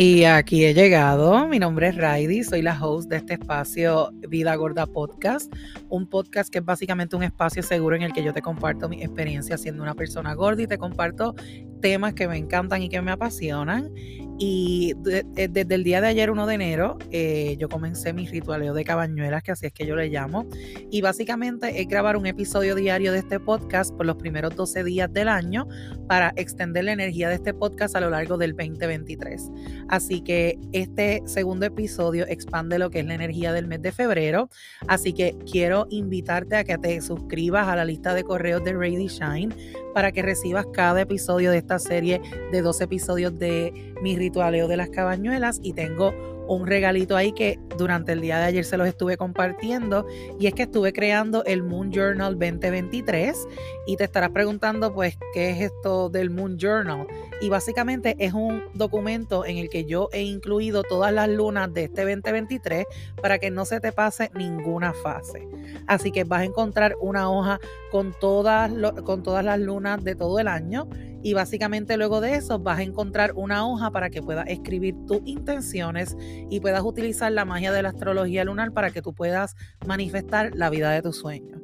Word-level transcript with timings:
Y 0.00 0.22
aquí 0.22 0.64
he 0.64 0.74
llegado. 0.74 1.48
Mi 1.48 1.58
nombre 1.58 1.88
es 1.88 1.96
Raidi, 1.96 2.44
soy 2.44 2.62
la 2.62 2.80
host 2.80 3.10
de 3.10 3.16
este 3.16 3.32
espacio 3.32 4.12
Vida 4.28 4.54
Gorda 4.54 4.86
Podcast, 4.86 5.52
un 5.88 6.06
podcast 6.06 6.50
que 6.50 6.58
es 6.58 6.64
básicamente 6.64 7.16
un 7.16 7.24
espacio 7.24 7.64
seguro 7.64 7.96
en 7.96 8.02
el 8.02 8.12
que 8.12 8.22
yo 8.22 8.32
te 8.32 8.40
comparto 8.40 8.88
mi 8.88 9.02
experiencia 9.02 9.58
siendo 9.58 9.82
una 9.82 9.94
persona 9.94 10.34
gorda 10.34 10.62
y 10.62 10.66
te 10.68 10.78
comparto 10.78 11.34
temas 11.82 12.14
que 12.14 12.28
me 12.28 12.36
encantan 12.36 12.80
y 12.80 12.88
que 12.88 13.02
me 13.02 13.10
apasionan. 13.10 13.90
Y 14.38 14.94
eh, 15.10 15.48
desde 15.50 15.74
el 15.74 15.82
día 15.82 16.00
de 16.00 16.06
ayer, 16.06 16.30
1 16.30 16.46
de 16.46 16.54
enero, 16.54 16.96
eh, 17.10 17.56
yo 17.58 17.68
comencé 17.68 18.12
mi 18.12 18.24
ritualeo 18.24 18.72
de 18.72 18.84
cabañuelas, 18.84 19.42
que 19.42 19.50
así 19.50 19.66
es 19.66 19.72
que 19.72 19.84
yo 19.84 19.96
le 19.96 20.08
llamo. 20.10 20.46
Y 20.90 21.00
básicamente 21.00 21.80
es 21.80 21.88
grabar 21.88 22.16
un 22.16 22.24
episodio 22.26 22.76
diario 22.76 23.10
de 23.10 23.18
este 23.18 23.40
podcast 23.40 23.92
por 23.96 24.06
los 24.06 24.14
primeros 24.14 24.54
12 24.54 24.84
días 24.84 25.12
del 25.12 25.26
año 25.26 25.66
para 26.06 26.32
extender 26.36 26.84
la 26.84 26.92
energía 26.92 27.28
de 27.28 27.34
este 27.34 27.52
podcast 27.52 27.96
a 27.96 28.00
lo 28.00 28.10
largo 28.10 28.38
del 28.38 28.54
2023. 28.54 29.50
Así 29.88 30.20
que 30.20 30.56
este 30.72 31.20
segundo 31.26 31.66
episodio 31.66 32.24
expande 32.28 32.78
lo 32.78 32.90
que 32.90 33.00
es 33.00 33.06
la 33.06 33.14
energía 33.14 33.52
del 33.52 33.66
mes 33.66 33.82
de 33.82 33.90
febrero. 33.90 34.48
Así 34.86 35.12
que 35.12 35.36
quiero 35.50 35.88
invitarte 35.90 36.54
a 36.54 36.62
que 36.62 36.78
te 36.78 37.00
suscribas 37.00 37.66
a 37.66 37.74
la 37.74 37.84
lista 37.84 38.14
de 38.14 38.22
correos 38.22 38.62
de 38.62 38.72
Rady 38.72 39.08
Shine 39.08 39.52
para 39.94 40.12
que 40.12 40.22
recibas 40.22 40.64
cada 40.72 41.00
episodio 41.00 41.50
de 41.50 41.58
esta 41.58 41.80
serie 41.80 42.20
de 42.52 42.62
dos 42.62 42.80
episodios 42.80 43.36
de 43.36 43.94
mi 44.00 44.14
ritualeo 44.14 44.27
de 44.30 44.76
las 44.76 44.90
cabañuelas 44.90 45.58
y 45.62 45.72
tengo 45.72 46.12
un 46.48 46.66
regalito 46.66 47.16
ahí 47.16 47.32
que 47.32 47.58
durante 47.76 48.12
el 48.12 48.20
día 48.20 48.38
de 48.38 48.44
ayer 48.44 48.64
se 48.64 48.76
los 48.76 48.86
estuve 48.86 49.16
compartiendo 49.16 50.06
y 50.38 50.46
es 50.46 50.54
que 50.54 50.62
estuve 50.62 50.92
creando 50.92 51.44
el 51.44 51.62
Moon 51.62 51.90
Journal 51.90 52.38
2023 52.38 53.46
y 53.86 53.96
te 53.96 54.04
estarás 54.04 54.30
preguntando 54.30 54.92
pues 54.94 55.18
qué 55.34 55.50
es 55.50 55.60
esto 55.60 56.08
del 56.08 56.30
Moon 56.30 56.58
Journal 56.58 57.06
y 57.40 57.48
básicamente 57.48 58.16
es 58.18 58.32
un 58.32 58.62
documento 58.74 59.44
en 59.44 59.58
el 59.58 59.68
que 59.68 59.84
yo 59.84 60.08
he 60.12 60.22
incluido 60.22 60.82
todas 60.82 61.12
las 61.12 61.28
lunas 61.28 61.72
de 61.72 61.84
este 61.84 62.02
2023 62.02 62.86
para 63.20 63.38
que 63.38 63.50
no 63.50 63.64
se 63.64 63.80
te 63.80 63.92
pase 63.92 64.30
ninguna 64.34 64.92
fase. 64.92 65.48
Así 65.86 66.10
que 66.10 66.24
vas 66.24 66.40
a 66.40 66.44
encontrar 66.44 66.96
una 67.00 67.30
hoja 67.30 67.60
con 67.90 68.14
todas, 68.18 68.72
con 69.04 69.22
todas 69.22 69.44
las 69.44 69.58
lunas 69.60 70.02
de 70.02 70.14
todo 70.14 70.38
el 70.38 70.48
año 70.48 70.88
y 71.22 71.34
básicamente 71.34 71.96
luego 71.96 72.20
de 72.20 72.36
eso 72.36 72.58
vas 72.58 72.78
a 72.78 72.82
encontrar 72.82 73.32
una 73.34 73.66
hoja 73.66 73.90
para 73.90 74.10
que 74.10 74.22
puedas 74.22 74.48
escribir 74.48 74.94
tus 75.06 75.20
intenciones 75.24 76.16
y 76.48 76.60
puedas 76.60 76.82
utilizar 76.82 77.32
la 77.32 77.44
magia 77.44 77.72
de 77.72 77.82
la 77.82 77.88
astrología 77.90 78.44
lunar 78.44 78.72
para 78.72 78.90
que 78.90 79.02
tú 79.02 79.12
puedas 79.12 79.56
manifestar 79.86 80.54
la 80.54 80.70
vida 80.70 80.90
de 80.90 81.02
tus 81.02 81.16
sueños. 81.16 81.60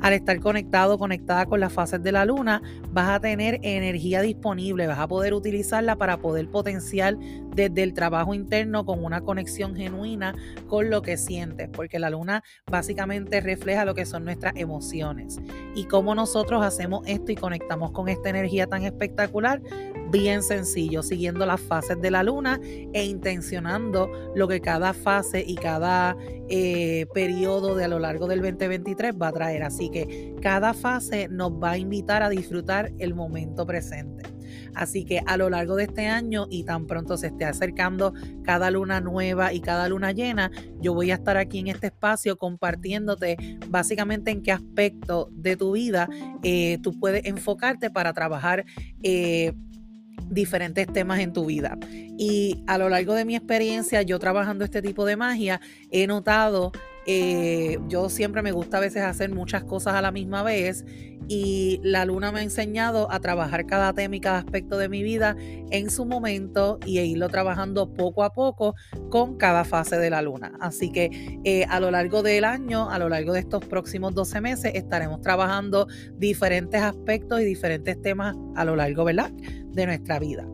Al 0.00 0.12
estar 0.12 0.38
conectado, 0.40 0.98
conectada 0.98 1.46
con 1.46 1.60
las 1.60 1.72
fases 1.72 2.02
de 2.02 2.12
la 2.12 2.24
luna, 2.24 2.62
vas 2.92 3.08
a 3.08 3.20
tener 3.20 3.58
energía 3.62 4.20
disponible, 4.20 4.86
vas 4.86 4.98
a 4.98 5.08
poder 5.08 5.34
utilizarla 5.34 5.96
para 5.96 6.18
poder 6.18 6.48
potenciar 6.48 7.16
desde 7.54 7.82
el 7.82 7.94
trabajo 7.94 8.34
interno 8.34 8.84
con 8.84 9.04
una 9.04 9.20
conexión 9.20 9.74
genuina 9.76 10.34
con 10.68 10.90
lo 10.90 11.02
que 11.02 11.16
sientes, 11.16 11.68
porque 11.70 11.98
la 11.98 12.10
luna 12.10 12.42
básicamente 12.70 13.40
refleja 13.40 13.84
lo 13.84 13.94
que 13.94 14.06
son 14.06 14.24
nuestras 14.24 14.54
emociones. 14.56 15.40
Y 15.74 15.84
cómo 15.84 16.14
nosotros 16.14 16.62
hacemos 16.64 17.06
esto 17.06 17.32
y 17.32 17.36
conectamos 17.36 17.92
con 17.92 18.08
esta 18.08 18.28
energía 18.28 18.66
tan 18.66 18.82
espectacular 18.82 19.62
bien 20.14 20.44
sencillo, 20.44 21.02
siguiendo 21.02 21.44
las 21.44 21.60
fases 21.60 22.00
de 22.00 22.08
la 22.08 22.22
luna 22.22 22.60
e 22.62 23.04
intencionando 23.04 24.08
lo 24.36 24.46
que 24.46 24.60
cada 24.60 24.92
fase 24.92 25.44
y 25.44 25.56
cada 25.56 26.16
eh, 26.48 27.06
periodo 27.12 27.74
de 27.74 27.84
a 27.84 27.88
lo 27.88 27.98
largo 27.98 28.28
del 28.28 28.40
2023 28.40 29.16
va 29.20 29.28
a 29.28 29.32
traer. 29.32 29.64
Así 29.64 29.90
que 29.90 30.36
cada 30.40 30.72
fase 30.72 31.26
nos 31.28 31.50
va 31.52 31.72
a 31.72 31.78
invitar 31.78 32.22
a 32.22 32.28
disfrutar 32.28 32.92
el 32.98 33.16
momento 33.16 33.66
presente. 33.66 34.22
Así 34.76 35.04
que 35.04 35.20
a 35.26 35.36
lo 35.36 35.50
largo 35.50 35.74
de 35.74 35.84
este 35.84 36.06
año 36.06 36.46
y 36.48 36.62
tan 36.62 36.86
pronto 36.86 37.16
se 37.16 37.28
esté 37.28 37.44
acercando 37.44 38.12
cada 38.44 38.70
luna 38.70 39.00
nueva 39.00 39.52
y 39.52 39.60
cada 39.60 39.88
luna 39.88 40.12
llena, 40.12 40.52
yo 40.80 40.94
voy 40.94 41.10
a 41.10 41.14
estar 41.14 41.36
aquí 41.36 41.58
en 41.58 41.68
este 41.68 41.88
espacio 41.88 42.36
compartiéndote 42.36 43.36
básicamente 43.68 44.30
en 44.30 44.42
qué 44.42 44.52
aspecto 44.52 45.28
de 45.32 45.56
tu 45.56 45.72
vida 45.72 46.08
eh, 46.44 46.78
tú 46.82 46.92
puedes 47.00 47.24
enfocarte 47.24 47.90
para 47.90 48.12
trabajar. 48.12 48.64
Eh, 49.02 49.52
diferentes 50.28 50.86
temas 50.86 51.20
en 51.20 51.32
tu 51.32 51.46
vida. 51.46 51.78
Y 52.18 52.62
a 52.66 52.78
lo 52.78 52.88
largo 52.88 53.14
de 53.14 53.24
mi 53.24 53.36
experiencia, 53.36 54.02
yo 54.02 54.18
trabajando 54.18 54.64
este 54.64 54.82
tipo 54.82 55.04
de 55.04 55.16
magia, 55.16 55.60
he 55.90 56.06
notado, 56.06 56.72
eh, 57.06 57.78
yo 57.88 58.08
siempre 58.08 58.42
me 58.42 58.52
gusta 58.52 58.78
a 58.78 58.80
veces 58.80 59.02
hacer 59.02 59.30
muchas 59.30 59.64
cosas 59.64 59.94
a 59.94 60.02
la 60.02 60.10
misma 60.10 60.42
vez 60.42 60.84
y 61.28 61.80
la 61.82 62.04
luna 62.04 62.32
me 62.32 62.40
ha 62.40 62.42
enseñado 62.42 63.10
a 63.10 63.20
trabajar 63.20 63.66
cada 63.66 63.92
tema 63.92 64.16
y 64.16 64.20
cada 64.20 64.38
aspecto 64.38 64.78
de 64.78 64.88
mi 64.88 65.02
vida 65.02 65.36
en 65.38 65.90
su 65.90 66.04
momento 66.04 66.78
y 66.84 66.98
a 66.98 67.04
irlo 67.04 67.28
trabajando 67.28 67.92
poco 67.92 68.22
a 68.22 68.32
poco 68.32 68.74
con 69.10 69.36
cada 69.36 69.64
fase 69.64 69.96
de 69.96 70.10
la 70.10 70.22
luna. 70.22 70.52
Así 70.60 70.90
que 70.90 71.40
eh, 71.44 71.64
a 71.68 71.80
lo 71.80 71.90
largo 71.90 72.22
del 72.22 72.44
año, 72.44 72.90
a 72.90 72.98
lo 72.98 73.08
largo 73.08 73.32
de 73.32 73.40
estos 73.40 73.64
próximos 73.64 74.14
12 74.14 74.40
meses, 74.40 74.72
estaremos 74.74 75.20
trabajando 75.20 75.86
diferentes 76.16 76.80
aspectos 76.80 77.40
y 77.40 77.44
diferentes 77.44 78.00
temas 78.00 78.36
a 78.56 78.64
lo 78.64 78.76
largo, 78.76 79.04
¿verdad? 79.04 79.30
de 79.74 79.86
nuestra 79.86 80.18
vida. 80.18 80.46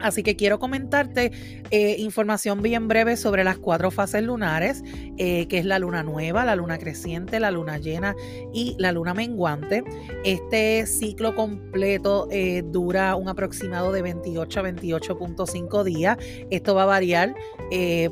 Así 0.00 0.22
que 0.22 0.36
quiero 0.36 0.58
comentarte 0.58 1.32
eh, 1.70 1.96
información 1.98 2.62
bien 2.62 2.88
breve 2.88 3.16
sobre 3.16 3.44
las 3.44 3.58
cuatro 3.58 3.90
fases 3.90 4.22
lunares, 4.22 4.82
eh, 5.18 5.46
que 5.48 5.58
es 5.58 5.64
la 5.64 5.78
luna 5.78 6.02
nueva, 6.02 6.44
la 6.44 6.56
luna 6.56 6.78
creciente, 6.78 7.40
la 7.40 7.50
luna 7.50 7.78
llena 7.78 8.14
y 8.52 8.76
la 8.78 8.92
luna 8.92 9.14
menguante. 9.14 9.84
Este 10.24 10.86
ciclo 10.86 11.34
completo 11.34 12.28
eh, 12.30 12.62
dura 12.64 13.14
un 13.16 13.28
aproximado 13.28 13.92
de 13.92 14.02
28 14.02 14.60
a 14.60 14.62
28.5 14.64 15.84
días. 15.84 16.18
Esto 16.50 16.74
va 16.74 16.84
a 16.84 16.86
variar 16.86 17.34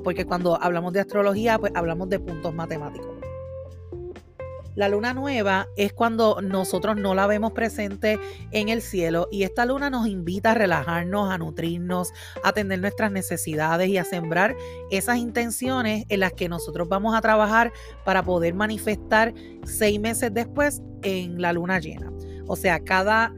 porque 0.04 0.24
cuando 0.24 0.60
hablamos 0.62 0.92
de 0.92 1.00
astrología, 1.00 1.58
pues 1.58 1.72
hablamos 1.74 2.08
de 2.08 2.20
puntos 2.20 2.54
matemáticos. 2.54 3.17
La 4.78 4.88
luna 4.88 5.12
nueva 5.12 5.66
es 5.74 5.92
cuando 5.92 6.40
nosotros 6.40 6.96
no 6.96 7.12
la 7.12 7.26
vemos 7.26 7.50
presente 7.50 8.20
en 8.52 8.68
el 8.68 8.80
cielo 8.80 9.26
y 9.28 9.42
esta 9.42 9.66
luna 9.66 9.90
nos 9.90 10.06
invita 10.06 10.52
a 10.52 10.54
relajarnos, 10.54 11.32
a 11.32 11.36
nutrirnos, 11.36 12.12
a 12.44 12.50
atender 12.50 12.78
nuestras 12.78 13.10
necesidades 13.10 13.88
y 13.88 13.96
a 13.96 14.04
sembrar 14.04 14.54
esas 14.92 15.16
intenciones 15.16 16.04
en 16.08 16.20
las 16.20 16.32
que 16.32 16.48
nosotros 16.48 16.88
vamos 16.88 17.16
a 17.16 17.20
trabajar 17.20 17.72
para 18.04 18.22
poder 18.22 18.54
manifestar 18.54 19.34
seis 19.64 19.98
meses 19.98 20.32
después 20.32 20.80
en 21.02 21.42
la 21.42 21.52
luna 21.52 21.80
llena. 21.80 22.12
O 22.46 22.54
sea, 22.54 22.78
cada 22.78 23.34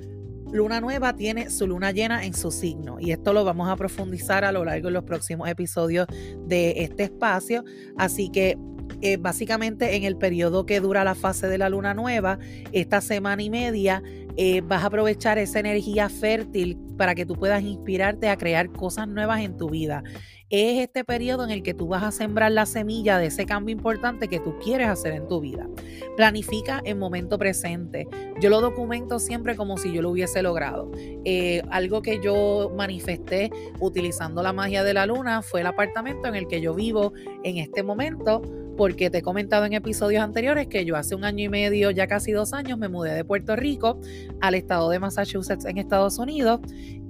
luna 0.52 0.82
nueva 0.82 1.16
tiene 1.16 1.48
su 1.48 1.66
luna 1.66 1.90
llena 1.90 2.22
en 2.26 2.34
su 2.34 2.50
signo 2.50 3.00
y 3.00 3.12
esto 3.12 3.32
lo 3.32 3.46
vamos 3.46 3.70
a 3.70 3.76
profundizar 3.76 4.44
a 4.44 4.52
lo 4.52 4.62
largo 4.66 4.88
de 4.88 4.92
los 4.92 5.04
próximos 5.04 5.48
episodios 5.48 6.06
de 6.44 6.84
este 6.84 7.04
espacio. 7.04 7.64
Así 7.96 8.28
que 8.28 8.58
eh, 9.00 9.16
básicamente 9.16 9.96
en 9.96 10.04
el 10.04 10.16
periodo 10.16 10.66
que 10.66 10.80
dura 10.80 11.04
la 11.04 11.14
fase 11.14 11.48
de 11.48 11.58
la 11.58 11.68
luna 11.68 11.94
nueva, 11.94 12.38
esta 12.72 13.00
semana 13.00 13.42
y 13.42 13.50
media, 13.50 14.02
eh, 14.42 14.62
vas 14.62 14.82
a 14.84 14.86
aprovechar 14.86 15.36
esa 15.36 15.60
energía 15.60 16.08
fértil 16.08 16.78
para 16.96 17.14
que 17.14 17.26
tú 17.26 17.34
puedas 17.34 17.62
inspirarte 17.62 18.30
a 18.30 18.38
crear 18.38 18.72
cosas 18.72 19.06
nuevas 19.06 19.42
en 19.42 19.58
tu 19.58 19.68
vida. 19.68 20.02
Es 20.48 20.80
este 20.80 21.04
periodo 21.04 21.44
en 21.44 21.50
el 21.50 21.62
que 21.62 21.74
tú 21.74 21.88
vas 21.88 22.02
a 22.02 22.10
sembrar 22.10 22.50
la 22.50 22.64
semilla 22.64 23.18
de 23.18 23.26
ese 23.26 23.44
cambio 23.44 23.74
importante 23.74 24.28
que 24.28 24.40
tú 24.40 24.56
quieres 24.58 24.88
hacer 24.88 25.12
en 25.12 25.28
tu 25.28 25.40
vida. 25.40 25.68
Planifica 26.16 26.80
en 26.86 26.98
momento 26.98 27.36
presente. 27.36 28.08
Yo 28.40 28.48
lo 28.48 28.62
documento 28.62 29.18
siempre 29.18 29.56
como 29.56 29.76
si 29.76 29.92
yo 29.92 30.00
lo 30.00 30.08
hubiese 30.08 30.42
logrado. 30.42 30.90
Eh, 31.26 31.60
algo 31.70 32.00
que 32.00 32.18
yo 32.22 32.72
manifesté 32.74 33.50
utilizando 33.78 34.42
la 34.42 34.54
magia 34.54 34.82
de 34.82 34.94
la 34.94 35.04
luna 35.04 35.42
fue 35.42 35.60
el 35.60 35.66
apartamento 35.66 36.28
en 36.28 36.34
el 36.34 36.48
que 36.48 36.62
yo 36.62 36.74
vivo 36.74 37.12
en 37.44 37.58
este 37.58 37.82
momento 37.82 38.40
porque 38.80 39.10
te 39.10 39.18
he 39.18 39.22
comentado 39.22 39.66
en 39.66 39.74
episodios 39.74 40.22
anteriores 40.22 40.66
que 40.66 40.86
yo 40.86 40.96
hace 40.96 41.14
un 41.14 41.24
año 41.24 41.44
y 41.44 41.50
medio, 41.50 41.90
ya 41.90 42.06
casi 42.06 42.32
dos 42.32 42.54
años, 42.54 42.78
me 42.78 42.88
mudé 42.88 43.12
de 43.12 43.26
Puerto 43.26 43.54
Rico 43.54 44.00
al 44.40 44.54
estado 44.54 44.90
de 44.90 44.98
Massachusetts 44.98 45.64
en 45.64 45.78
Estados 45.78 46.18
Unidos 46.18 46.60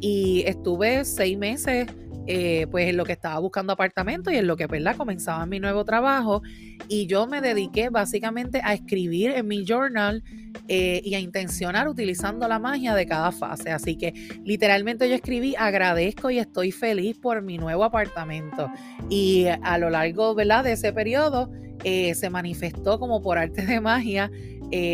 y 0.01 0.43
estuve 0.47 1.05
seis 1.05 1.37
meses 1.39 1.87
eh, 2.27 2.67
pues 2.71 2.89
en 2.89 2.97
lo 2.97 3.05
que 3.05 3.13
estaba 3.13 3.39
buscando 3.41 3.73
apartamento 3.73 4.31
y 4.31 4.37
en 4.37 4.47
lo 4.47 4.57
que 4.57 4.67
¿verdad? 4.67 4.97
comenzaba 4.97 5.45
mi 5.47 5.59
nuevo 5.59 5.85
trabajo 5.85 6.43
y 6.87 7.07
yo 7.07 7.27
me 7.27 7.41
dediqué 7.41 7.89
básicamente 7.89 8.61
a 8.63 8.75
escribir 8.75 9.33
en 9.33 9.49
mi 9.49 9.65
journal 9.65 10.23
eh, 10.69 11.01
y 11.03 11.15
a 11.15 11.19
intencionar 11.19 11.89
utilizando 11.89 12.47
la 12.47 12.59
magia 12.59 12.95
de 12.95 13.07
cada 13.07 13.33
fase. 13.33 13.71
Así 13.73 13.97
que 13.97 14.13
literalmente 14.45 15.09
yo 15.09 15.15
escribí 15.15 15.57
agradezco 15.59 16.31
y 16.31 16.39
estoy 16.39 16.71
feliz 16.73 17.19
por 17.19 17.43
mi 17.43 17.59
nuevo 17.59 17.85
apartamento. 17.85 18.71
Y 19.09 19.47
a 19.63 19.79
lo 19.79 19.91
largo 19.91 20.35
¿verdad? 20.35 20.63
de 20.63 20.73
ese 20.73 20.93
periodo 20.93 21.51
eh, 21.83 22.15
se 22.15 22.29
manifestó 22.29 23.01
como 23.01 23.23
por 23.23 23.39
arte 23.39 23.65
de 23.65 23.81
magia 23.81 24.31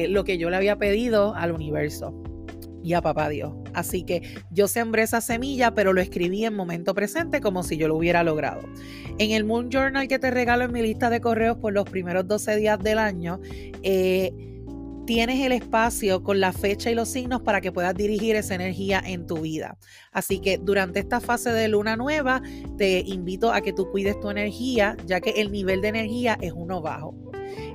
lo 0.08 0.24
que 0.24 0.38
yo 0.38 0.50
le 0.50 0.56
había 0.56 0.76
pedido 0.76 1.34
al 1.34 1.52
universo 1.52 2.14
y 2.86 2.94
a 2.94 3.02
papá 3.02 3.28
Dios. 3.28 3.52
Así 3.74 4.04
que 4.04 4.22
yo 4.50 4.68
sembré 4.68 5.02
esa 5.02 5.20
semilla, 5.20 5.74
pero 5.74 5.92
lo 5.92 6.00
escribí 6.00 6.44
en 6.44 6.54
momento 6.54 6.94
presente 6.94 7.40
como 7.40 7.64
si 7.64 7.76
yo 7.76 7.88
lo 7.88 7.96
hubiera 7.96 8.22
logrado. 8.22 8.62
En 9.18 9.32
el 9.32 9.44
Moon 9.44 9.70
Journal 9.70 10.06
que 10.06 10.20
te 10.20 10.30
regalo 10.30 10.64
en 10.64 10.72
mi 10.72 10.82
lista 10.82 11.10
de 11.10 11.20
correos 11.20 11.56
por 11.56 11.72
los 11.72 11.84
primeros 11.90 12.28
12 12.28 12.56
días 12.56 12.78
del 12.78 12.98
año, 12.98 13.40
eh, 13.82 14.32
tienes 15.04 15.44
el 15.44 15.50
espacio 15.50 16.22
con 16.22 16.38
la 16.38 16.52
fecha 16.52 16.88
y 16.88 16.94
los 16.94 17.08
signos 17.08 17.42
para 17.42 17.60
que 17.60 17.72
puedas 17.72 17.94
dirigir 17.94 18.36
esa 18.36 18.54
energía 18.54 19.02
en 19.04 19.26
tu 19.26 19.38
vida. 19.38 19.76
Así 20.12 20.38
que 20.38 20.56
durante 20.56 21.00
esta 21.00 21.20
fase 21.20 21.50
de 21.50 21.66
luna 21.66 21.96
nueva, 21.96 22.40
te 22.78 23.00
invito 23.00 23.52
a 23.52 23.62
que 23.62 23.72
tú 23.72 23.90
cuides 23.90 24.20
tu 24.20 24.30
energía, 24.30 24.96
ya 25.06 25.20
que 25.20 25.30
el 25.30 25.50
nivel 25.50 25.80
de 25.80 25.88
energía 25.88 26.38
es 26.40 26.52
uno 26.52 26.80
bajo. 26.82 27.14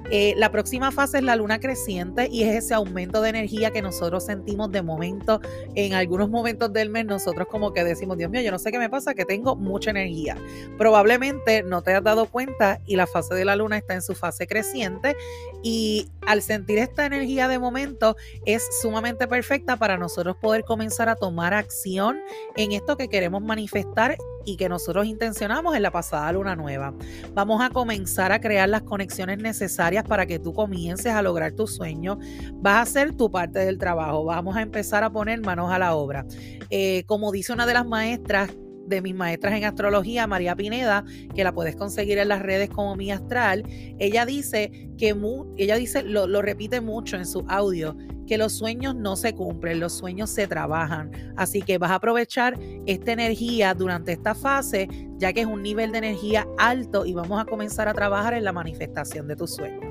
Eh, 0.10 0.34
la 0.38 0.52
próxima 0.52 0.92
fase 0.92 1.20
es 1.20 1.24
la 1.24 1.36
luna 1.36 1.60
creciente 1.60 2.28
y 2.30 2.44
es 2.44 2.66
ese 2.66 2.74
aumento 2.74 3.22
de 3.22 3.30
energía 3.30 3.72
que 3.72 3.82
nosotros 3.82 4.26
sentimos 4.26 4.72
de 4.72 4.82
momento. 4.82 5.40
En 5.76 5.94
algunos 5.94 6.30
momentos 6.30 6.74
del 6.74 6.90
mes 6.90 7.06
nosotros 7.06 7.48
como 7.50 7.72
que 7.74 7.84
decimos, 7.84 8.18
Dios 8.18 8.30
mío, 8.30 8.42
yo 8.42 8.52
no 8.52 8.60
sé 8.60 8.72
qué 8.72 8.78
me 8.78 8.90
pasa, 8.90 9.14
que 9.14 9.26
tengo 9.26 9.56
mucha 9.56 9.92
energía. 9.92 10.38
Probablemente 10.78 11.64
no 11.64 11.82
te 11.82 11.94
has 11.94 12.04
dado 12.04 12.26
cuenta 12.26 12.82
y 12.86 12.96
la 12.96 13.08
fase 13.08 13.36
de 13.36 13.46
la 13.46 13.56
luna 13.56 13.78
está 13.78 13.94
en 13.94 14.02
su 14.02 14.14
fase 14.16 14.48
creciente 14.48 15.16
y 15.64 16.10
al 16.26 16.42
sentir 16.42 16.78
esta 16.78 17.06
energía 17.06 17.48
de 17.48 17.60
momento 17.60 18.16
es 18.46 18.68
sumamente 18.82 19.28
perfecta 19.28 19.78
para 19.78 19.98
nosotros 19.98 20.36
poder 20.38 20.64
comenzar 20.64 21.10
a 21.10 21.16
tomar 21.16 21.54
acción 21.54 22.20
en 22.56 22.74
esto 22.74 22.98
que 22.98 23.08
queremos 23.08 23.42
manifestar 23.42 24.18
y 24.46 24.58
que 24.58 24.70
nosotros 24.70 25.06
intencionamos 25.06 25.76
en 25.76 25.84
la 25.84 25.92
pasada 25.92 26.32
luna 26.32 26.56
nueva. 26.56 26.94
Vamos 27.34 27.62
a 27.62 27.70
comenzar 27.70 28.32
a 28.32 28.40
crear 28.40 28.70
las 28.70 28.84
conexiones 28.84 29.38
necesarias 29.40 30.04
para 30.04 30.26
que 30.26 30.40
tú 30.40 30.54
comiences 30.54 31.14
a 31.14 31.22
lograr 31.22 31.54
tu 31.54 31.68
sueño. 31.68 32.20
Vas 32.56 32.76
a 32.76 32.82
hacer 32.82 33.16
tu 33.16 33.30
parte 33.30 33.60
del 33.60 33.78
trabajo. 33.78 34.26
Vamos 34.26 34.56
a 34.56 34.62
empezar 34.62 35.04
a 35.04 35.10
poner 35.10 35.42
manos 35.42 35.72
a 35.72 35.80
la 35.80 35.96
obra. 35.96 36.26
Eh, 36.70 37.04
como 37.06 37.32
dice 37.32 37.54
una 37.54 37.66
de 37.66 37.74
las 37.74 37.86
maestras, 37.86 38.52
de 38.92 39.02
mis 39.02 39.16
maestras 39.16 39.54
en 39.54 39.64
astrología, 39.64 40.28
María 40.28 40.56
Pineda, 40.56 41.04
que 41.34 41.44
la 41.44 41.54
puedes 41.54 41.76
conseguir 41.76 42.18
en 42.18 42.28
las 42.28 42.42
redes 42.42 42.70
como 42.70 42.96
mi 42.96 43.12
astral, 43.12 43.64
ella 44.00 44.26
dice 44.26 44.92
que 44.98 45.16
ella 45.58 45.76
dice, 45.76 46.04
lo, 46.04 46.28
lo 46.28 46.42
repite 46.42 46.82
mucho 46.82 47.18
en 47.18 47.26
su 47.26 47.46
audio, 47.48 47.96
que 48.32 48.38
los 48.38 48.54
sueños 48.54 48.96
no 48.96 49.18
se 49.18 49.36
cumplen, 49.36 49.82
los 49.82 49.92
sueños 49.92 50.30
se 50.30 50.48
trabajan. 50.48 51.12
Así 51.36 51.62
que 51.62 51.78
vas 51.78 51.92
a 51.92 51.96
aprovechar 51.96 52.58
esta 52.86 53.12
energía 53.12 53.74
durante 53.74 54.14
esta 54.14 54.34
fase, 54.36 54.88
ya 55.18 55.34
que 55.34 55.42
es 55.42 55.48
un 55.48 55.62
nivel 55.62 55.92
de 55.92 55.98
energía 55.98 56.48
alto 56.58 57.06
y 57.06 57.12
vamos 57.12 57.42
a 57.42 57.44
comenzar 57.44 57.90
a 57.90 57.94
trabajar 57.94 58.34
en 58.34 58.46
la 58.46 58.54
manifestación 58.54 59.28
de 59.28 59.36
tus 59.36 59.54
sueños. 59.54 59.84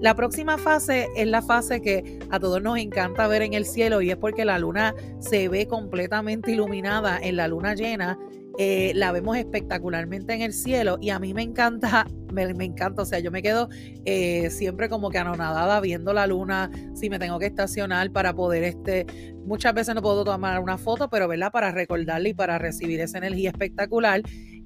La 0.00 0.14
próxima 0.14 0.58
fase 0.58 1.08
es 1.16 1.26
la 1.26 1.42
fase 1.42 1.82
que 1.82 2.20
a 2.30 2.38
todos 2.38 2.62
nos 2.62 2.78
encanta 2.78 3.26
ver 3.26 3.42
en 3.42 3.54
el 3.54 3.66
cielo 3.66 4.00
y 4.00 4.12
es 4.12 4.16
porque 4.16 4.44
la 4.44 4.60
luna 4.60 4.94
se 5.18 5.48
ve 5.48 5.66
completamente 5.66 6.52
iluminada 6.52 7.18
en 7.20 7.34
la 7.34 7.48
luna 7.48 7.74
llena. 7.74 8.16
Eh, 8.58 8.92
la 8.94 9.12
vemos 9.12 9.36
espectacularmente 9.36 10.32
en 10.32 10.40
el 10.40 10.52
cielo 10.54 10.96
y 11.00 11.10
a 11.10 11.18
mí 11.18 11.34
me 11.34 11.42
encanta, 11.42 12.06
me, 12.32 12.42
encanta, 12.64 13.02
o 13.02 13.04
sea, 13.04 13.18
yo 13.18 13.30
me 13.30 13.42
quedo 13.42 13.68
eh, 14.04 14.48
siempre 14.50 14.88
como 14.88 15.10
que 15.10 15.18
anonadada 15.18 15.80
viendo 15.80 16.12
la 16.12 16.26
luna, 16.26 16.70
si 16.94 17.10
me 17.10 17.18
tengo 17.18 17.38
que 17.38 17.46
estacionar 17.46 18.10
para 18.12 18.34
poder, 18.34 18.64
este, 18.64 19.06
muchas 19.44 19.74
veces 19.74 19.94
no 19.94 20.02
puedo 20.02 20.24
tomar 20.24 20.60
una 20.60 20.78
foto, 20.78 21.08
pero 21.10 21.28
¿verdad? 21.28 21.52
Para 21.52 21.70
recordarle 21.70 22.30
y 22.30 22.34
para 22.34 22.58
recibir 22.58 23.00
esa 23.00 23.18
energía 23.18 23.50
espectacular 23.50 24.22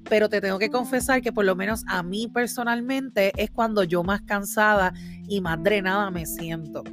pero 0.09 0.29
te 0.29 0.41
tengo 0.41 0.59
que 0.59 0.69
confesar 0.69 1.21
que 1.21 1.31
por 1.31 1.45
lo 1.45 1.55
menos 1.55 1.83
a 1.87 2.03
mí 2.03 2.27
personalmente 2.27 3.31
es 3.37 3.51
cuando 3.51 3.83
yo 3.83 4.03
más 4.03 4.21
cansada 4.21 4.93
y 5.27 5.41
más 5.41 5.61
drenada 5.63 6.09
me 6.11 6.25
siento. 6.25 6.83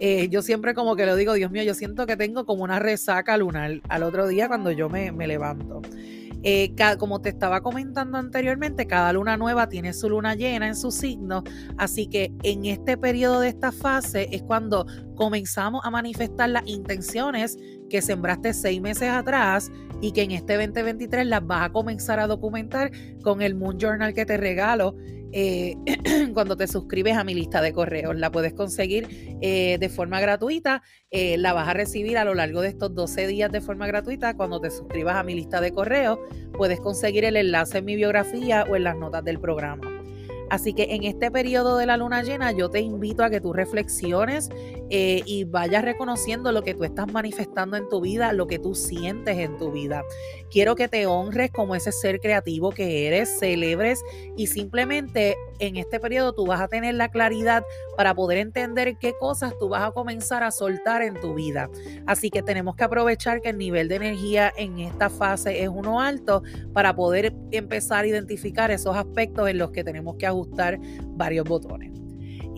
Eh, 0.00 0.28
yo 0.28 0.42
siempre 0.42 0.74
como 0.74 0.96
que 0.96 1.06
lo 1.06 1.16
digo, 1.16 1.34
Dios 1.34 1.50
mío, 1.50 1.62
yo 1.62 1.74
siento 1.74 2.06
que 2.06 2.16
tengo 2.16 2.44
como 2.44 2.64
una 2.64 2.78
resaca 2.78 3.36
lunar 3.36 3.80
al 3.88 4.02
otro 4.02 4.26
día 4.26 4.48
cuando 4.48 4.70
yo 4.70 4.88
me, 4.88 5.12
me 5.12 5.26
levanto. 5.26 5.82
Eh, 6.42 6.74
como 6.98 7.20
te 7.20 7.30
estaba 7.30 7.60
comentando 7.60 8.18
anteriormente, 8.18 8.86
cada 8.86 9.12
luna 9.12 9.36
nueva 9.36 9.68
tiene 9.68 9.92
su 9.92 10.08
luna 10.08 10.34
llena 10.34 10.68
en 10.68 10.76
su 10.76 10.90
signo, 10.90 11.42
así 11.76 12.06
que 12.06 12.32
en 12.42 12.64
este 12.66 12.96
periodo 12.96 13.40
de 13.40 13.48
esta 13.48 13.72
fase 13.72 14.28
es 14.30 14.42
cuando 14.42 14.86
comenzamos 15.16 15.84
a 15.84 15.90
manifestar 15.90 16.50
las 16.50 16.66
intenciones 16.66 17.56
que 17.90 18.02
sembraste 18.02 18.54
seis 18.54 18.80
meses 18.80 19.08
atrás 19.08 19.70
y 20.00 20.12
que 20.12 20.22
en 20.22 20.32
este 20.32 20.54
2023 20.54 21.26
las 21.26 21.46
vas 21.46 21.66
a 21.66 21.72
comenzar 21.72 22.20
a 22.20 22.26
documentar 22.26 22.90
con 23.22 23.42
el 23.42 23.54
Moon 23.54 23.78
Journal 23.78 24.14
que 24.14 24.26
te 24.26 24.36
regalo 24.36 24.94
eh, 25.38 25.76
cuando 26.32 26.56
te 26.56 26.66
suscribes 26.66 27.14
a 27.14 27.22
mi 27.22 27.34
lista 27.34 27.60
de 27.60 27.74
correos. 27.74 28.16
La 28.16 28.32
puedes 28.32 28.54
conseguir 28.54 29.36
eh, 29.42 29.76
de 29.78 29.88
forma 29.90 30.18
gratuita. 30.18 30.82
Eh, 31.10 31.36
la 31.36 31.52
vas 31.52 31.68
a 31.68 31.74
recibir 31.74 32.16
a 32.16 32.24
lo 32.24 32.34
largo 32.34 32.62
de 32.62 32.68
estos 32.68 32.94
12 32.94 33.26
días 33.26 33.52
de 33.52 33.60
forma 33.60 33.86
gratuita. 33.86 34.34
Cuando 34.34 34.62
te 34.62 34.70
suscribas 34.70 35.16
a 35.16 35.22
mi 35.24 35.34
lista 35.34 35.60
de 35.60 35.72
correos, 35.72 36.18
puedes 36.56 36.80
conseguir 36.80 37.26
el 37.26 37.36
enlace 37.36 37.78
en 37.78 37.84
mi 37.84 37.96
biografía 37.96 38.64
o 38.66 38.76
en 38.76 38.84
las 38.84 38.96
notas 38.96 39.24
del 39.24 39.38
programa. 39.38 39.92
Así 40.48 40.72
que 40.72 40.94
en 40.94 41.04
este 41.04 41.30
periodo 41.30 41.76
de 41.76 41.86
la 41.86 41.98
luna 41.98 42.22
llena 42.22 42.52
yo 42.52 42.70
te 42.70 42.80
invito 42.80 43.22
a 43.24 43.28
que 43.30 43.40
tú 43.40 43.52
reflexiones 43.52 44.48
eh, 44.90 45.22
y 45.24 45.44
vayas 45.44 45.84
reconociendo 45.84 46.52
lo 46.52 46.62
que 46.62 46.74
tú 46.74 46.84
estás 46.84 47.12
manifestando 47.12 47.76
en 47.76 47.88
tu 47.88 48.00
vida, 48.00 48.32
lo 48.32 48.46
que 48.46 48.58
tú 48.58 48.74
sientes 48.74 49.38
en 49.38 49.56
tu 49.56 49.72
vida. 49.72 50.04
Quiero 50.50 50.76
que 50.76 50.88
te 50.88 51.06
honres 51.06 51.50
como 51.50 51.74
ese 51.74 51.92
ser 51.92 52.20
creativo 52.20 52.70
que 52.70 53.06
eres, 53.06 53.38
celebres 53.38 54.02
y 54.36 54.46
simplemente 54.46 55.36
en 55.58 55.76
este 55.76 55.98
periodo 55.98 56.34
tú 56.34 56.46
vas 56.46 56.60
a 56.60 56.68
tener 56.68 56.94
la 56.94 57.08
claridad 57.08 57.64
para 57.96 58.14
poder 58.14 58.38
entender 58.38 58.96
qué 58.98 59.14
cosas 59.18 59.54
tú 59.58 59.68
vas 59.68 59.82
a 59.82 59.90
comenzar 59.90 60.42
a 60.42 60.50
soltar 60.50 61.02
en 61.02 61.14
tu 61.20 61.34
vida. 61.34 61.68
Así 62.06 62.30
que 62.30 62.42
tenemos 62.42 62.76
que 62.76 62.84
aprovechar 62.84 63.40
que 63.40 63.50
el 63.50 63.58
nivel 63.58 63.88
de 63.88 63.96
energía 63.96 64.52
en 64.56 64.78
esta 64.78 65.10
fase 65.10 65.62
es 65.62 65.68
uno 65.68 66.00
alto 66.00 66.42
para 66.72 66.94
poder 66.94 67.34
empezar 67.50 68.04
a 68.04 68.08
identificar 68.08 68.70
esos 68.70 68.96
aspectos 68.96 69.48
en 69.48 69.58
los 69.58 69.70
que 69.70 69.82
tenemos 69.82 70.16
que 70.16 70.26
ajustar 70.26 70.78
varios 71.16 71.44
botones. 71.44 72.05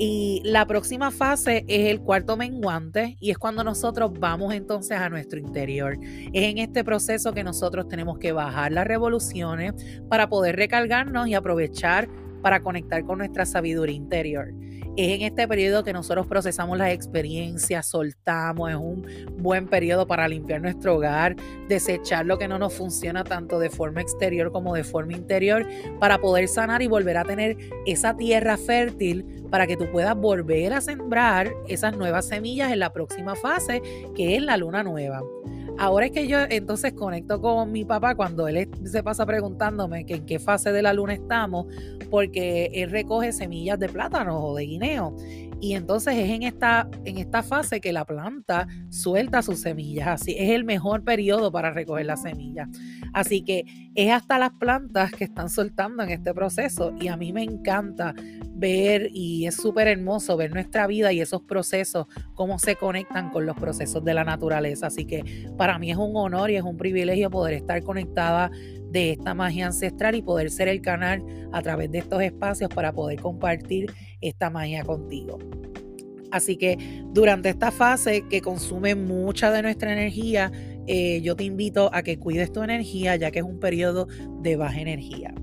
Y 0.00 0.40
la 0.44 0.64
próxima 0.64 1.10
fase 1.10 1.64
es 1.66 1.90
el 1.90 2.00
cuarto 2.00 2.36
menguante 2.36 3.16
y 3.18 3.32
es 3.32 3.38
cuando 3.38 3.64
nosotros 3.64 4.12
vamos 4.16 4.54
entonces 4.54 4.96
a 4.96 5.08
nuestro 5.08 5.40
interior. 5.40 5.98
Es 6.32 6.44
en 6.44 6.58
este 6.58 6.84
proceso 6.84 7.32
que 7.32 7.42
nosotros 7.42 7.88
tenemos 7.88 8.16
que 8.20 8.30
bajar 8.30 8.70
las 8.70 8.86
revoluciones 8.86 9.74
para 10.08 10.28
poder 10.28 10.54
recargarnos 10.54 11.26
y 11.26 11.34
aprovechar 11.34 12.08
para 12.42 12.60
conectar 12.60 13.04
con 13.04 13.18
nuestra 13.18 13.44
sabiduría 13.44 13.96
interior. 13.96 14.52
Es 14.96 15.10
en 15.10 15.22
este 15.22 15.46
periodo 15.46 15.84
que 15.84 15.92
nosotros 15.92 16.26
procesamos 16.26 16.76
las 16.76 16.92
experiencias, 16.92 17.86
soltamos, 17.86 18.70
es 18.70 18.76
un 18.76 19.06
buen 19.38 19.66
periodo 19.69 20.06
para 20.06 20.26
limpiar 20.26 20.60
nuestro 20.60 20.96
hogar, 20.96 21.36
desechar 21.69 22.26
lo 22.26 22.38
que 22.38 22.48
no 22.48 22.58
nos 22.58 22.75
funciona 22.75 23.22
tanto 23.22 23.58
de 23.58 23.70
forma 23.70 24.00
exterior 24.00 24.50
como 24.50 24.75
de 24.75 24.84
forma 24.84 25.12
interior, 25.12 25.66
para 26.00 26.19
poder 26.19 26.48
sanar 26.48 26.82
y 26.82 26.88
volver 26.88 27.16
a 27.16 27.25
tener 27.25 27.56
esa 27.86 28.16
tierra 28.16 28.56
fértil 28.56 29.25
para 29.50 29.66
que 29.66 29.76
tú 29.76 29.90
puedas 29.90 30.16
volver 30.16 30.72
a 30.72 30.81
sembrar 30.81 31.52
esas 31.69 31.96
nuevas 31.96 32.26
semillas 32.26 32.72
en 32.72 32.81
la 32.81 32.92
próxima 32.92 33.34
fase, 33.34 33.82
que 34.14 34.36
es 34.36 34.42
la 34.42 34.56
luna 34.56 34.82
nueva. 34.82 35.22
Ahora 35.81 36.06
es 36.06 36.12
que 36.12 36.26
yo 36.26 36.38
entonces 36.50 36.93
conecto 36.93 37.41
con 37.41 37.70
mi 37.70 37.84
papá 37.84 38.17
cuando 38.17 38.48
él 38.48 38.69
se 38.84 39.03
pasa 39.05 39.24
preguntándome 39.24 40.05
en 40.08 40.26
qué 40.26 40.41
fase 40.41 40.72
de 40.72 40.82
la 40.82 40.93
luna 40.93 41.14
estamos, 41.14 41.67
porque 42.10 42.69
él 42.74 42.91
recoge 42.91 43.32
semillas 43.32 43.79
de 43.79 43.88
plátano 43.88 44.44
o 44.44 44.56
de 44.56 44.67
guineo. 44.69 45.17
Y 45.60 45.75
entonces 45.75 46.15
es 46.15 46.31
en 46.31 46.44
esta, 46.44 46.89
en 47.05 47.19
esta 47.19 47.43
fase 47.43 47.81
que 47.81 47.93
la 47.93 48.05
planta 48.05 48.69
suelta 48.91 49.43
sus 49.43 49.60
semillas. 49.60 50.06
Así 50.06 50.37
es 50.39 50.51
el 50.51 50.65
mejor 50.65 51.03
periodo 51.03 51.51
para 51.51 51.72
recoger 51.72 52.06
las 52.06 52.22
semillas. 52.22 52.69
Así 53.13 53.43
que 53.43 53.91
es 53.94 54.13
hasta 54.13 54.39
las 54.39 54.53
plantas 54.53 55.10
que 55.10 55.25
están 55.25 55.48
soltando 55.48 56.05
en 56.05 56.10
este 56.10 56.32
proceso. 56.32 56.94
Y 57.01 57.08
a 57.08 57.17
mí 57.17 57.32
me 57.32 57.43
encanta 57.43 58.15
ver 58.55 59.10
y 59.13 59.46
es 59.46 59.56
súper 59.56 59.89
hermoso 59.89 60.37
ver 60.37 60.53
nuestra 60.53 60.87
vida 60.87 61.13
y 61.13 61.20
esos 61.20 61.43
procesos, 61.43 62.06
cómo 62.34 62.58
se 62.58 62.77
conectan 62.77 63.31
con 63.31 63.46
los 63.46 63.56
procesos 63.56 64.05
de 64.05 64.15
la 64.15 64.25
naturaleza. 64.25 64.89
Así 64.89 65.05
que 65.05 65.48
para 65.56 65.79
mí 65.79 65.91
es 65.91 65.96
un 65.96 66.13
honor 66.17 66.51
y 66.51 66.56
es 66.56 66.63
un 66.63 66.77
privilegio 66.77 67.31
poder 67.31 67.55
estar 67.55 67.82
conectada 67.82 68.51
de 68.90 69.12
esta 69.12 69.34
magia 69.34 69.66
ancestral 69.66 70.14
y 70.14 70.22
poder 70.22 70.50
ser 70.50 70.68
el 70.68 70.80
canal 70.80 71.24
a 71.52 71.62
través 71.62 71.90
de 71.90 71.98
estos 71.98 72.22
espacios 72.22 72.70
para 72.74 72.92
poder 72.92 73.20
compartir 73.20 73.92
esta 74.20 74.50
magia 74.50 74.84
contigo. 74.84 75.38
Así 76.30 76.56
que 76.56 76.76
durante 77.12 77.48
esta 77.48 77.70
fase 77.70 78.24
que 78.28 78.40
consume 78.40 78.94
mucha 78.94 79.50
de 79.50 79.62
nuestra 79.62 79.92
energía, 79.92 80.52
eh, 80.86 81.20
yo 81.22 81.36
te 81.36 81.44
invito 81.44 81.90
a 81.92 82.02
que 82.02 82.18
cuides 82.18 82.52
tu 82.52 82.62
energía 82.62 83.16
ya 83.16 83.30
que 83.30 83.38
es 83.40 83.44
un 83.44 83.60
periodo 83.60 84.06
de 84.42 84.56
baja 84.56 84.80
energía. 84.80 85.34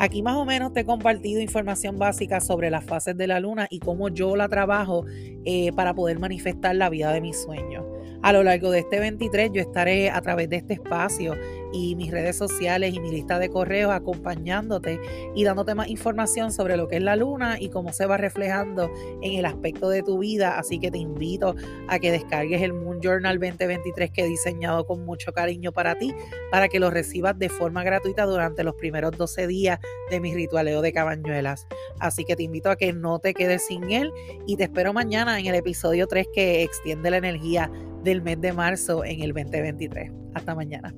Aquí 0.00 0.22
más 0.22 0.36
o 0.36 0.44
menos 0.44 0.72
te 0.72 0.80
he 0.80 0.84
compartido 0.84 1.40
información 1.40 1.98
básica 1.98 2.40
sobre 2.40 2.70
las 2.70 2.84
fases 2.84 3.16
de 3.16 3.26
la 3.26 3.40
luna 3.40 3.66
y 3.68 3.80
cómo 3.80 4.08
yo 4.08 4.36
la 4.36 4.48
trabajo 4.48 5.04
eh, 5.44 5.72
para 5.72 5.92
poder 5.92 6.20
manifestar 6.20 6.76
la 6.76 6.88
vida 6.88 7.12
de 7.12 7.20
mis 7.20 7.42
sueños. 7.42 7.84
A 8.22 8.32
lo 8.32 8.42
largo 8.42 8.70
de 8.70 8.80
este 8.80 8.98
23 8.98 9.52
yo 9.52 9.60
estaré 9.60 10.10
a 10.10 10.20
través 10.20 10.50
de 10.50 10.56
este 10.56 10.74
espacio 10.74 11.36
y 11.72 11.94
mis 11.96 12.10
redes 12.10 12.36
sociales 12.36 12.94
y 12.94 13.00
mi 13.00 13.10
lista 13.10 13.38
de 13.38 13.48
correos 13.48 13.92
acompañándote 13.92 15.00
y 15.34 15.44
dándote 15.44 15.74
más 15.74 15.88
información 15.88 16.50
sobre 16.50 16.76
lo 16.76 16.88
que 16.88 16.96
es 16.96 17.02
la 17.02 17.14
luna 17.14 17.58
y 17.60 17.68
cómo 17.68 17.92
se 17.92 18.06
va 18.06 18.16
reflejando 18.16 18.90
en 19.22 19.34
el 19.34 19.44
aspecto 19.44 19.88
de 19.88 20.02
tu 20.02 20.18
vida. 20.18 20.58
Así 20.58 20.78
que 20.78 20.90
te 20.90 20.98
invito 20.98 21.54
a 21.88 21.98
que 21.98 22.10
descargues 22.10 22.62
el 22.62 22.72
Moon 22.72 23.00
Journal 23.00 23.38
2023 23.38 24.10
que 24.10 24.22
he 24.22 24.26
diseñado 24.26 24.84
con 24.86 25.04
mucho 25.04 25.32
cariño 25.32 25.72
para 25.72 25.94
ti, 25.96 26.12
para 26.50 26.68
que 26.68 26.80
lo 26.80 26.90
recibas 26.90 27.38
de 27.38 27.48
forma 27.48 27.84
gratuita 27.84 28.24
durante 28.24 28.64
los 28.64 28.74
primeros 28.74 29.12
12 29.16 29.46
días 29.46 29.78
de 30.10 30.20
mi 30.20 30.34
ritualeo 30.34 30.82
de 30.82 30.92
cabañuelas. 30.92 31.66
Así 32.00 32.24
que 32.24 32.34
te 32.34 32.42
invito 32.42 32.70
a 32.70 32.76
que 32.76 32.92
no 32.92 33.18
te 33.20 33.34
quedes 33.34 33.66
sin 33.66 33.90
él 33.92 34.12
y 34.46 34.56
te 34.56 34.64
espero 34.64 34.92
mañana 34.92 35.38
en 35.38 35.46
el 35.46 35.54
episodio 35.54 36.06
3 36.08 36.26
que 36.34 36.62
extiende 36.62 37.10
la 37.10 37.18
energía 37.18 37.70
del 38.08 38.22
mes 38.22 38.40
de 38.40 38.52
marzo 38.54 39.04
en 39.04 39.20
el 39.20 39.34
2023. 39.34 40.10
Hasta 40.34 40.54
mañana. 40.54 40.94